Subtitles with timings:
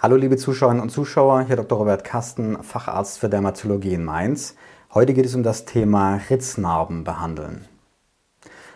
[0.00, 1.76] Hallo liebe Zuschauerinnen und Zuschauer, hier Dr.
[1.76, 4.54] Robert Kasten, Facharzt für Dermatologie in Mainz.
[4.94, 7.64] Heute geht es um das Thema Ritznarben behandeln.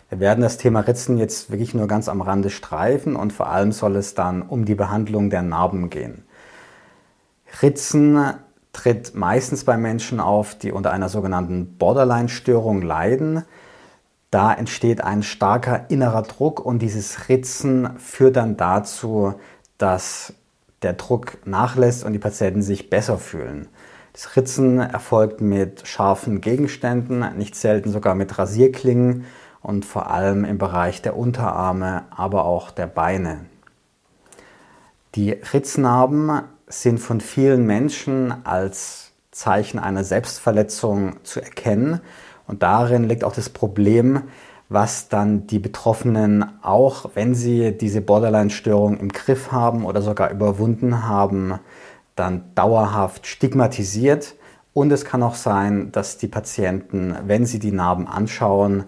[0.08, 3.70] Wir werden das Thema Ritzen jetzt wirklich nur ganz am Rande streifen und vor allem
[3.70, 6.24] soll es dann um die Behandlung der Narben gehen.
[7.62, 8.34] Ritzen
[8.72, 13.44] tritt meistens bei Menschen auf, die unter einer sogenannten Borderline-Störung leiden.
[14.32, 19.34] Da entsteht ein starker innerer Druck und dieses Ritzen führt dann dazu,
[19.78, 20.34] dass
[20.82, 23.68] der Druck nachlässt und die Patienten sich besser fühlen.
[24.12, 29.24] Das Ritzen erfolgt mit scharfen Gegenständen, nicht selten sogar mit Rasierklingen
[29.62, 33.46] und vor allem im Bereich der Unterarme, aber auch der Beine.
[35.14, 42.00] Die Ritznarben sind von vielen Menschen als Zeichen einer Selbstverletzung zu erkennen
[42.46, 44.24] und darin liegt auch das Problem,
[44.72, 51.06] was dann die Betroffenen auch, wenn sie diese Borderline-Störung im Griff haben oder sogar überwunden
[51.06, 51.58] haben,
[52.16, 54.34] dann dauerhaft stigmatisiert.
[54.74, 58.84] Und es kann auch sein, dass die Patienten, wenn sie die Narben anschauen,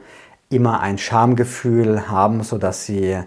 [0.50, 3.18] immer ein Schamgefühl haben, sodass sie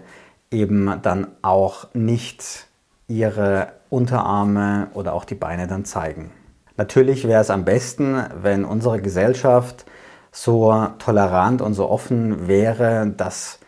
[0.50, 2.66] eben dann auch nicht
[3.06, 6.30] ihre Unterarme oder auch die Beine dann zeigen.
[6.76, 9.84] Natürlich wäre es am besten, wenn unsere Gesellschaft
[10.32, 13.58] so tolerant und so offen wäre, dass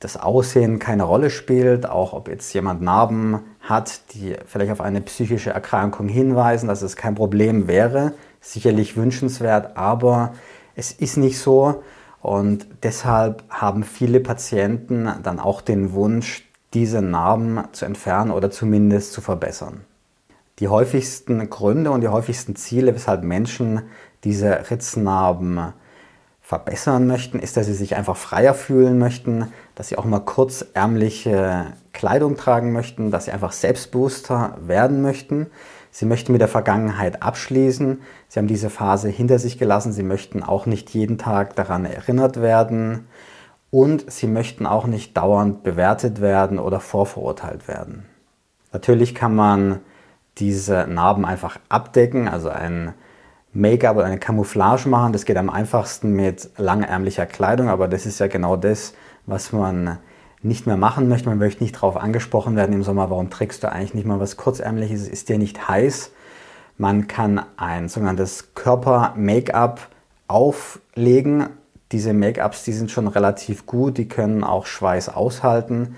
[0.00, 5.00] das Aussehen keine Rolle spielt, auch ob jetzt jemand Narben hat, die vielleicht auf eine
[5.00, 10.34] psychische Erkrankung hinweisen, dass es kein Problem wäre, sicherlich wünschenswert, aber
[10.74, 11.82] es ist nicht so
[12.20, 19.12] und deshalb haben viele Patienten dann auch den Wunsch, diese Narben zu entfernen oder zumindest
[19.12, 19.84] zu verbessern.
[20.58, 23.82] Die häufigsten Gründe und die häufigsten Ziele, weshalb Menschen
[24.24, 25.72] diese Ritznarben
[26.54, 31.66] verbessern möchten, ist, dass sie sich einfach freier fühlen möchten, dass sie auch mal kurzärmliche
[31.92, 35.48] Kleidung tragen möchten, dass sie einfach selbstbewusster werden möchten.
[35.90, 38.02] Sie möchten mit der Vergangenheit abschließen.
[38.28, 39.92] Sie haben diese Phase hinter sich gelassen.
[39.92, 43.08] Sie möchten auch nicht jeden Tag daran erinnert werden.
[43.72, 48.06] Und sie möchten auch nicht dauernd bewertet werden oder vorverurteilt werden.
[48.72, 49.80] Natürlich kann man
[50.38, 52.94] diese Narben einfach abdecken, also ein
[53.54, 55.12] Make-up oder eine Camouflage machen.
[55.12, 58.94] Das geht am einfachsten mit langärmlicher Kleidung, aber das ist ja genau das,
[59.26, 59.98] was man
[60.42, 61.28] nicht mehr machen möchte.
[61.28, 64.36] Man möchte nicht darauf angesprochen werden im Sommer, warum trägst du eigentlich nicht mal was
[64.36, 66.10] kurzärmliches, ist dir nicht heiß.
[66.76, 69.88] Man kann ein sogenanntes Körper-Make-up
[70.26, 71.46] auflegen.
[71.92, 75.94] Diese Make-ups, die sind schon relativ gut, die können auch Schweiß aushalten,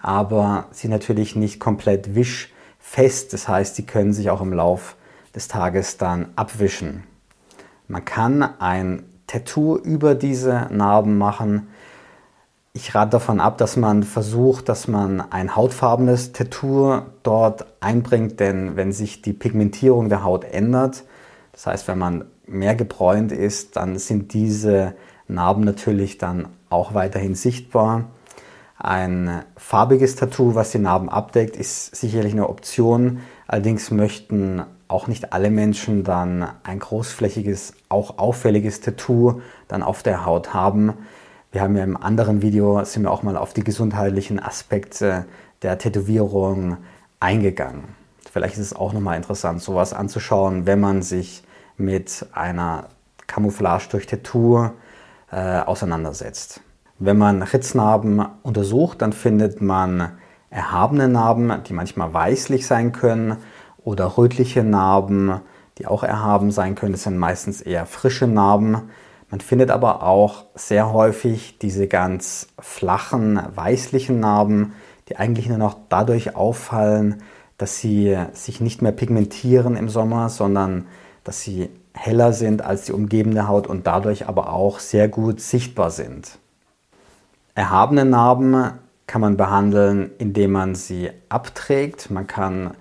[0.00, 3.32] aber sie natürlich nicht komplett wischfest.
[3.32, 4.94] Das heißt, die können sich auch im Lauf
[5.34, 7.04] des Tages dann abwischen.
[7.88, 11.68] Man kann ein Tattoo über diese Narben machen.
[12.72, 18.76] Ich rate davon ab, dass man versucht, dass man ein hautfarbenes Tattoo dort einbringt, denn
[18.76, 21.04] wenn sich die Pigmentierung der Haut ändert,
[21.52, 24.94] das heißt, wenn man mehr gebräunt ist, dann sind diese
[25.28, 28.04] Narben natürlich dann auch weiterhin sichtbar.
[28.78, 33.20] Ein farbiges Tattoo, was die Narben abdeckt, ist sicherlich eine Option.
[33.46, 40.24] Allerdings möchten auch nicht alle Menschen dann ein großflächiges, auch auffälliges Tattoo dann auf der
[40.24, 40.94] Haut haben.
[41.52, 45.26] Wir haben ja im anderen Video sind wir auch mal auf die gesundheitlichen Aspekte
[45.62, 46.78] der Tätowierung
[47.20, 47.84] eingegangen.
[48.30, 51.44] Vielleicht ist es auch nochmal interessant, sowas anzuschauen, wenn man sich
[51.76, 52.88] mit einer
[53.26, 54.70] Camouflage durch Tattoo
[55.30, 56.60] äh, auseinandersetzt.
[56.98, 60.12] Wenn man Ritznarben untersucht, dann findet man
[60.50, 63.36] erhabene Narben, die manchmal weißlich sein können
[63.84, 65.40] oder rötliche Narben,
[65.78, 66.92] die auch erhaben sein können.
[66.92, 68.90] Das sind meistens eher frische Narben.
[69.30, 74.72] Man findet aber auch sehr häufig diese ganz flachen, weißlichen Narben,
[75.08, 77.22] die eigentlich nur noch dadurch auffallen,
[77.58, 80.86] dass sie sich nicht mehr pigmentieren im Sommer, sondern
[81.24, 85.90] dass sie heller sind als die umgebende Haut und dadurch aber auch sehr gut sichtbar
[85.90, 86.38] sind.
[87.54, 88.72] Erhabene Narben
[89.06, 92.10] kann man behandeln, indem man sie abträgt.
[92.10, 92.74] Man kann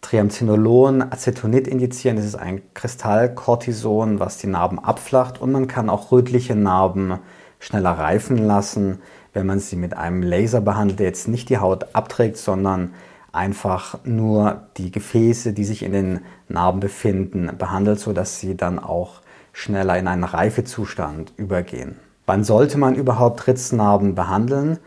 [0.00, 2.16] Triamcinolon, Acetonid indizieren.
[2.16, 5.40] Das ist ein Kristallkortison, was die Narben abflacht.
[5.40, 7.18] Und man kann auch rötliche Narben
[7.58, 9.00] schneller reifen lassen,
[9.32, 12.94] wenn man sie mit einem Laser behandelt, der jetzt nicht die Haut abträgt, sondern
[13.32, 19.20] einfach nur die Gefäße, die sich in den Narben befinden, behandelt, sodass sie dann auch
[19.52, 21.96] schneller in einen Reifezustand übergehen.
[22.26, 24.78] Wann sollte man überhaupt Ritznarben behandeln?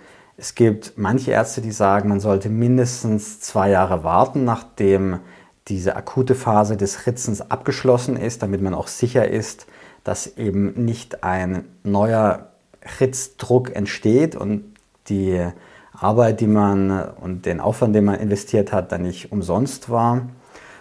[0.41, 5.19] Es gibt manche Ärzte, die sagen, man sollte mindestens zwei Jahre warten, nachdem
[5.67, 9.67] diese akute Phase des Ritzens abgeschlossen ist, damit man auch sicher ist,
[10.03, 12.47] dass eben nicht ein neuer
[12.99, 14.63] Ritzdruck entsteht und
[15.09, 15.47] die
[15.93, 16.89] Arbeit, die man
[17.21, 20.23] und den Aufwand, den man investiert hat, dann nicht umsonst war.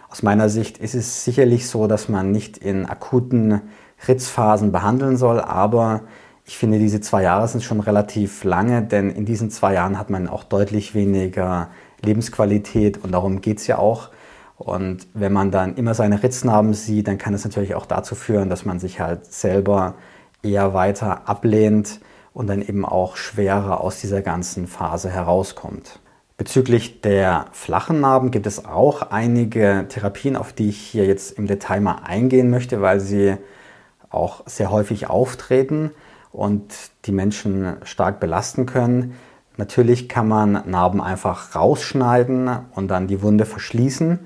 [0.09, 3.61] Aus meiner Sicht ist es sicherlich so, dass man nicht in akuten
[4.09, 6.01] Ritzphasen behandeln soll, aber
[6.50, 10.11] ich finde, diese zwei Jahre sind schon relativ lange, denn in diesen zwei Jahren hat
[10.11, 11.70] man auch deutlich weniger
[12.02, 14.08] Lebensqualität und darum geht es ja auch.
[14.56, 18.50] Und wenn man dann immer seine Ritznarben sieht, dann kann es natürlich auch dazu führen,
[18.50, 19.94] dass man sich halt selber
[20.43, 22.00] eher weiter ablehnt
[22.32, 26.00] und dann eben auch schwerer aus dieser ganzen Phase herauskommt.
[26.37, 31.46] Bezüglich der flachen Narben gibt es auch einige Therapien, auf die ich hier jetzt im
[31.46, 33.37] Detail mal eingehen möchte, weil sie
[34.11, 35.93] auch sehr häufig auftreten
[36.32, 36.73] und
[37.06, 39.15] die Menschen stark belasten können.
[39.56, 44.21] Natürlich kann man Narben einfach rausschneiden und dann die Wunde verschließen.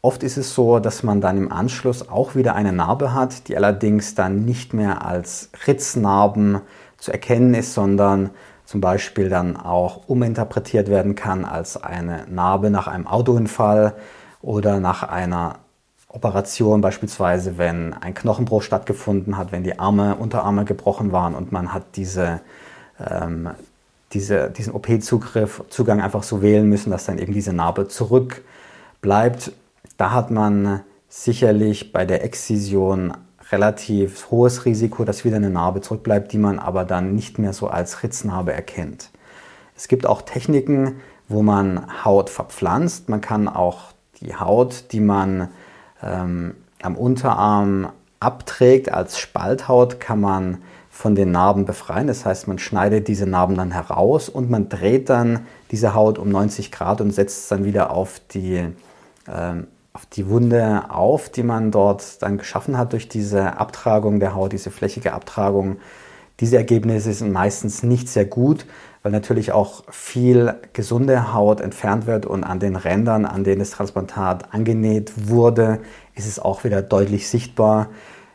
[0.00, 3.56] Oft ist es so, dass man dann im Anschluss auch wieder eine Narbe hat, die
[3.56, 6.60] allerdings dann nicht mehr als Ritznarben
[6.98, 8.30] zu erkennen ist, sondern
[8.64, 13.94] zum Beispiel dann auch uminterpretiert werden kann als eine Narbe nach einem Autounfall
[14.40, 15.58] oder nach einer
[16.12, 21.72] Operation, beispielsweise wenn ein Knochenbruch stattgefunden hat, wenn die Arme, Unterarme gebrochen waren und man
[21.72, 22.40] hat diese,
[22.98, 23.50] ähm,
[24.12, 29.52] diese, diesen OP-Zugriff, Zugang einfach so wählen müssen, dass dann eben diese Narbe zurückbleibt.
[29.96, 33.14] Da hat man sicherlich bei der Exzision
[33.50, 37.68] relativ hohes Risiko, dass wieder eine Narbe zurückbleibt, die man aber dann nicht mehr so
[37.68, 39.10] als Ritznarbe erkennt.
[39.76, 43.08] Es gibt auch Techniken, wo man Haut verpflanzt.
[43.08, 45.48] Man kann auch die Haut, die man
[46.02, 47.90] ähm, am Unterarm
[48.20, 50.58] abträgt als Spalthaut, kann man
[50.90, 52.06] von den Narben befreien.
[52.06, 56.28] Das heißt, man schneidet diese Narben dann heraus und man dreht dann diese Haut um
[56.28, 58.68] 90 Grad und setzt es dann wieder auf die
[59.28, 64.34] ähm, auf die Wunde auf, die man dort dann geschaffen hat durch diese Abtragung der
[64.34, 65.76] Haut, diese flächige Abtragung.
[66.40, 68.66] Diese Ergebnisse sind meistens nicht sehr gut,
[69.02, 73.70] weil natürlich auch viel gesunde Haut entfernt wird und an den Rändern, an denen das
[73.70, 75.80] Transplantat angenäht wurde,
[76.14, 77.88] ist es auch wieder deutlich sichtbar.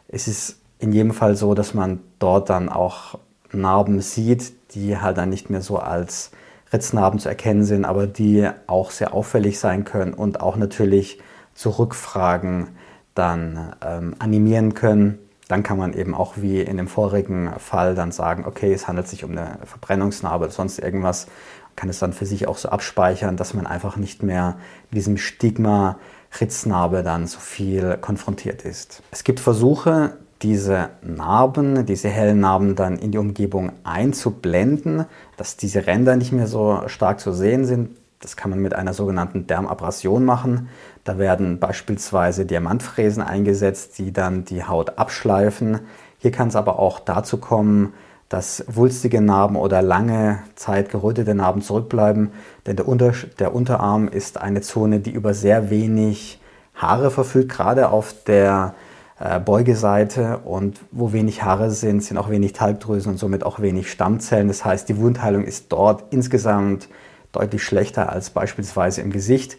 [0.07, 3.17] Es ist in jedem Fall so, dass man dort dann auch
[3.51, 6.31] Narben sieht, die halt dann nicht mehr so als
[6.71, 11.19] Ritznarben zu erkennen sind, aber die auch sehr auffällig sein können und auch natürlich
[11.53, 12.69] zu Rückfragen
[13.15, 15.17] dann ähm, animieren können.
[15.47, 19.07] Dann kann man eben auch wie in dem vorigen Fall dann sagen, okay, es handelt
[19.07, 21.27] sich um eine Verbrennungsnarbe oder sonst irgendwas,
[21.75, 24.57] kann es dann für sich auch so abspeichern, dass man einfach nicht mehr
[24.89, 25.97] mit diesem Stigma
[26.39, 29.01] Ritznarbe dann so viel konfrontiert ist.
[29.11, 35.05] Es gibt Versuche, diese Narben, diese hellen Narben dann in die Umgebung einzublenden,
[35.35, 37.89] dass diese Ränder nicht mehr so stark zu sehen sind.
[38.19, 40.69] Das kann man mit einer sogenannten Dermabrasion machen.
[41.03, 45.81] Da werden beispielsweise Diamantfräsen eingesetzt, die dann die Haut abschleifen.
[46.17, 47.93] Hier kann es aber auch dazu kommen,
[48.29, 52.31] dass wulstige Narben oder lange Zeit gerötete Narben zurückbleiben,
[52.65, 56.41] denn der, Unter der Unterarm ist eine Zone, die über sehr wenig
[56.75, 58.75] Haare verfügt, gerade auf der
[59.19, 63.89] äh, Beugeseite und wo wenig Haare sind, sind auch wenig Talgdrüsen und somit auch wenig
[63.89, 64.47] Stammzellen.
[64.49, 66.89] Das heißt, die Wundheilung ist dort insgesamt
[67.31, 69.57] deutlich schlechter als beispielsweise im Gesicht.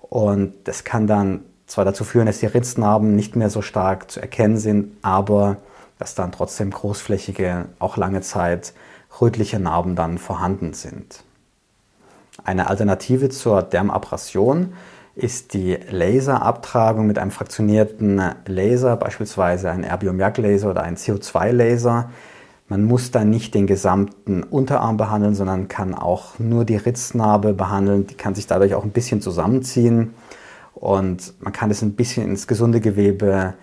[0.00, 4.20] Und das kann dann zwar dazu führen, dass die Ritznarben nicht mehr so stark zu
[4.20, 5.58] erkennen sind, aber
[5.98, 8.72] dass dann trotzdem großflächige, auch lange Zeit
[9.20, 11.22] rötliche Narben dann vorhanden sind.
[12.42, 14.72] Eine Alternative zur Dermabrasion
[15.14, 22.10] ist die Laserabtragung mit einem fraktionierten Laser, beispielsweise ein Erbium-Jagd-Laser oder ein CO2-Laser.
[22.70, 28.06] Man muss dann nicht den gesamten Unterarm behandeln, sondern kann auch nur die Ritznarbe behandeln.
[28.06, 30.14] Die kann sich dadurch auch ein bisschen zusammenziehen
[30.74, 33.54] und man kann es ein bisschen ins gesunde Gewebe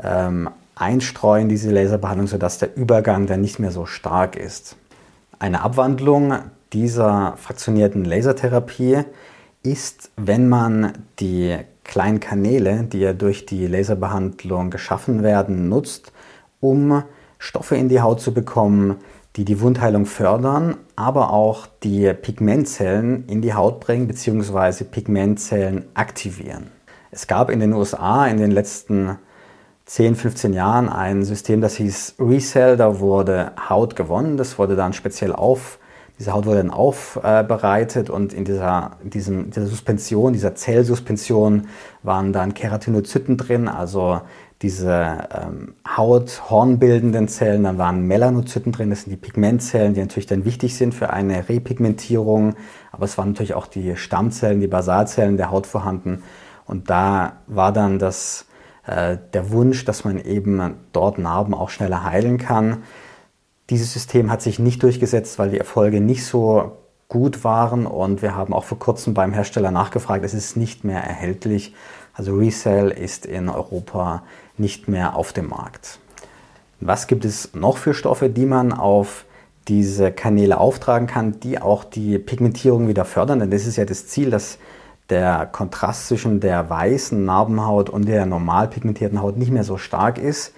[0.00, 4.76] ähm, einstreuen, diese Laserbehandlung, sodass der Übergang dann nicht mehr so stark ist.
[5.40, 6.32] Eine Abwandlung
[6.72, 9.00] dieser fraktionierten Lasertherapie
[9.64, 16.12] ist, wenn man die kleinen Kanäle, die ja durch die Laserbehandlung geschaffen werden, nutzt,
[16.60, 17.02] um
[17.42, 18.98] Stoffe in die Haut zu bekommen,
[19.34, 24.84] die die Wundheilung fördern, aber auch die Pigmentzellen in die Haut bringen bzw.
[24.84, 26.68] Pigmentzellen aktivieren.
[27.10, 29.18] Es gab in den USA in den letzten
[29.86, 34.92] 10, 15 Jahren ein System, das hieß Resell, da wurde Haut gewonnen, das wurde dann
[34.92, 35.80] speziell auf,
[36.20, 41.66] diese Haut wurde dann aufbereitet und in dieser, diesem, dieser Suspension, dieser Zellsuspension
[42.04, 44.20] waren dann Keratinozyten drin, also
[44.62, 50.44] diese ähm, hauthornbildenden Zellen, dann waren Melanozyten drin, das sind die Pigmentzellen, die natürlich dann
[50.44, 52.54] wichtig sind für eine Repigmentierung,
[52.92, 56.22] aber es waren natürlich auch die Stammzellen, die Basalzellen der Haut vorhanden
[56.66, 58.46] und da war dann das,
[58.86, 62.84] äh, der Wunsch, dass man eben dort Narben auch schneller heilen kann.
[63.70, 66.78] Dieses System hat sich nicht durchgesetzt, weil die Erfolge nicht so
[67.08, 71.02] gut waren und wir haben auch vor kurzem beim Hersteller nachgefragt, es ist nicht mehr
[71.02, 71.74] erhältlich.
[72.14, 74.22] Also Resale ist in Europa
[74.58, 75.98] nicht mehr auf dem Markt.
[76.80, 79.24] Was gibt es noch für Stoffe, die man auf
[79.68, 83.38] diese Kanäle auftragen kann, die auch die Pigmentierung wieder fördern?
[83.38, 84.58] Denn das ist ja das Ziel, dass
[85.10, 90.18] der Kontrast zwischen der weißen Narbenhaut und der normal pigmentierten Haut nicht mehr so stark
[90.18, 90.54] ist.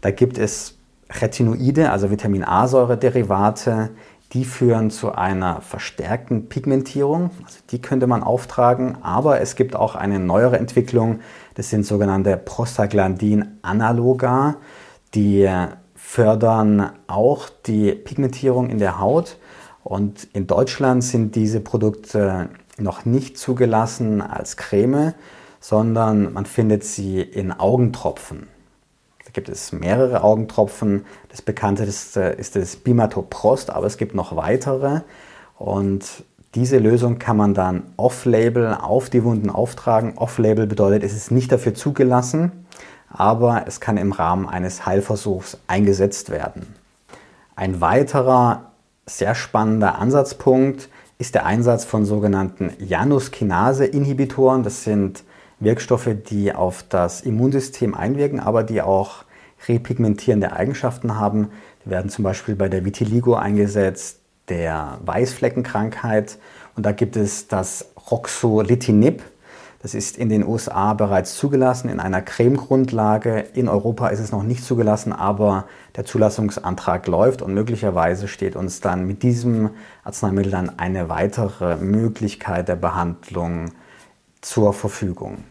[0.00, 0.76] Da gibt es
[1.10, 3.90] Retinoide, also Vitamin A-Säure-Derivate,
[4.32, 7.30] die führen zu einer verstärkten Pigmentierung.
[7.44, 11.18] Also die könnte man auftragen, aber es gibt auch eine neuere Entwicklung.
[11.54, 14.58] Das sind sogenannte Prostaglandin-Analoga.
[15.14, 15.50] Die
[15.96, 19.36] fördern auch die Pigmentierung in der Haut.
[19.82, 25.14] Und in Deutschland sind diese Produkte noch nicht zugelassen als Creme,
[25.58, 28.46] sondern man findet sie in Augentropfen.
[29.30, 31.06] Da gibt es mehrere Augentropfen.
[31.28, 35.02] Das bekannteste ist das Bimatoprost, aber es gibt noch weitere.
[35.56, 36.24] Und
[36.56, 40.18] diese Lösung kann man dann off-label auf die Wunden auftragen.
[40.18, 42.66] Off-label bedeutet, es ist nicht dafür zugelassen,
[43.08, 46.74] aber es kann im Rahmen eines Heilversuchs eingesetzt werden.
[47.54, 48.72] Ein weiterer
[49.06, 54.64] sehr spannender Ansatzpunkt ist der Einsatz von sogenannten Januskinase-Inhibitoren.
[54.64, 55.22] Das sind
[55.60, 59.24] Wirkstoffe, die auf das Immunsystem einwirken, aber die auch
[59.68, 61.50] repigmentierende Eigenschaften haben.
[61.84, 66.38] Die werden zum Beispiel bei der Vitiligo eingesetzt, der Weißfleckenkrankheit.
[66.76, 69.22] Und da gibt es das Roxolitinib.
[69.82, 73.46] Das ist in den USA bereits zugelassen in einer Cremegrundlage.
[73.54, 78.80] In Europa ist es noch nicht zugelassen, aber der Zulassungsantrag läuft und möglicherweise steht uns
[78.80, 79.70] dann mit diesem
[80.04, 83.70] Arzneimittel dann eine weitere Möglichkeit der Behandlung
[84.42, 85.44] zur Verfügung.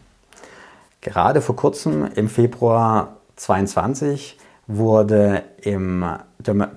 [1.00, 6.04] Gerade vor kurzem, im Februar 2022, wurde im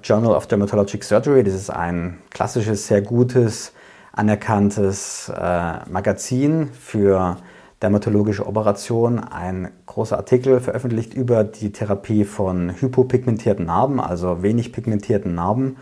[0.02, 3.74] Journal of Dermatologic Surgery, das ist ein klassisches, sehr gutes,
[4.14, 7.38] anerkanntes äh, Magazin für
[7.82, 15.36] dermatologische Operationen, ein großer Artikel veröffentlicht über die Therapie von hypopigmentierten Narben, also wenig pigmentierten
[15.36, 15.76] Narben.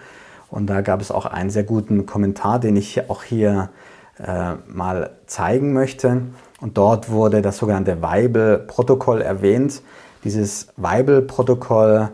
[0.50, 3.70] Und da gab es auch einen sehr guten Kommentar, den ich auch hier
[4.18, 6.24] äh, mal zeigen möchte.
[6.62, 9.82] Und dort wurde das sogenannte Weibel-Protokoll erwähnt.
[10.24, 12.10] Dieses Weibel-Protokoll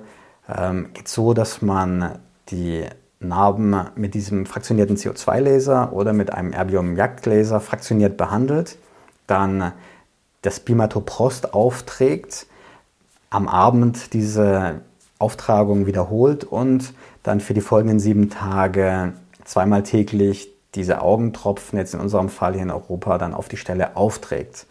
[0.49, 2.17] ähm, geht so, dass man
[2.49, 2.85] die
[3.19, 8.77] Narben mit diesem fraktionierten CO2-Laser oder mit einem Erbium-Jagd-Laser fraktioniert behandelt,
[9.25, 9.73] dann
[10.43, 12.47] das Bimatoprost aufträgt,
[13.29, 14.81] am Abend diese
[15.19, 19.13] Auftragung wiederholt und dann für die folgenden sieben Tage
[19.43, 23.97] zweimal täglich diese Augentropfen, jetzt in unserem Fall hier in Europa, dann auf die Stelle
[23.97, 24.67] aufträgt.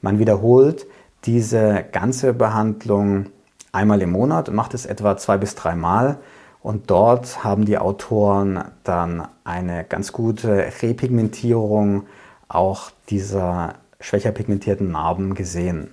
[0.00, 0.86] Man wiederholt
[1.24, 3.26] diese ganze Behandlung
[3.70, 6.18] einmal im Monat und macht es etwa zwei bis drei Mal.
[6.62, 12.04] Und dort haben die Autoren dann eine ganz gute Repigmentierung
[12.48, 15.90] auch dieser schwächer pigmentierten Narben gesehen.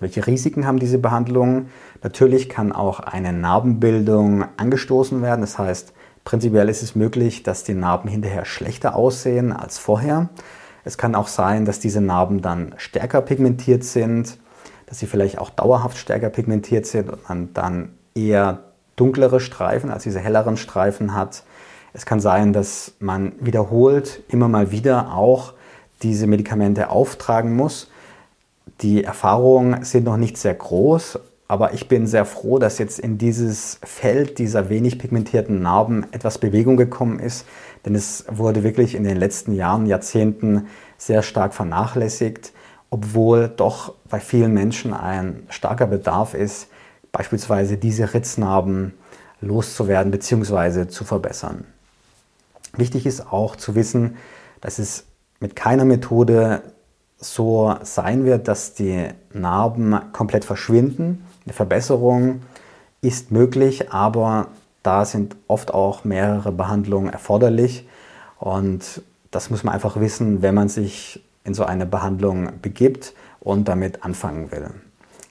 [0.00, 1.70] Welche Risiken haben diese Behandlungen?
[2.02, 5.40] Natürlich kann auch eine Narbenbildung angestoßen werden.
[5.40, 5.92] Das heißt,
[6.24, 10.30] Prinzipiell ist es möglich, dass die Narben hinterher schlechter aussehen als vorher.
[10.84, 14.38] Es kann auch sein, dass diese Narben dann stärker pigmentiert sind,
[14.86, 18.64] dass sie vielleicht auch dauerhaft stärker pigmentiert sind und man dann eher
[18.96, 21.42] dunklere Streifen als diese helleren Streifen hat.
[21.92, 25.54] Es kann sein, dass man wiederholt immer mal wieder auch
[26.02, 27.90] diese Medikamente auftragen muss.
[28.80, 33.18] Die Erfahrungen sind noch nicht sehr groß, aber ich bin sehr froh, dass jetzt in
[33.18, 37.46] dieses Feld dieser wenig pigmentierten Narben etwas Bewegung gekommen ist,
[37.84, 42.52] denn es wurde wirklich in den letzten Jahren, Jahrzehnten sehr stark vernachlässigt,
[42.88, 46.68] obwohl doch bei vielen Menschen ein starker Bedarf ist,
[47.12, 48.94] beispielsweise diese Ritznarben
[49.40, 50.88] loszuwerden bzw.
[50.88, 51.64] zu verbessern.
[52.76, 54.16] Wichtig ist auch zu wissen,
[54.60, 55.04] dass es
[55.40, 56.62] mit keiner Methode
[57.18, 61.24] so sein wird, dass die Narben komplett verschwinden.
[61.44, 62.42] Eine Verbesserung
[63.00, 64.48] ist möglich, aber
[64.82, 67.86] da sind oft auch mehrere Behandlungen erforderlich
[68.38, 73.68] und das muss man einfach wissen, wenn man sich in so eine Behandlung begibt und
[73.68, 74.70] damit anfangen will.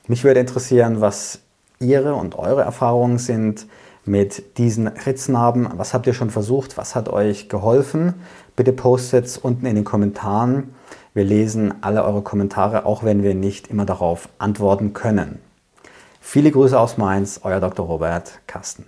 [0.08, 1.39] Mich würde interessieren, was
[1.79, 3.65] Ihre und eure Erfahrungen sind
[4.05, 5.70] mit diesen Ritznarben.
[5.77, 6.77] Was habt ihr schon versucht?
[6.77, 8.13] Was hat euch geholfen?
[8.55, 10.74] Bitte postet es unten in den Kommentaren.
[11.13, 15.39] Wir lesen alle eure Kommentare, auch wenn wir nicht immer darauf antworten können.
[16.25, 17.85] Viele Grüße aus Mainz, euer Dr.
[17.85, 18.85] Robert Carsten.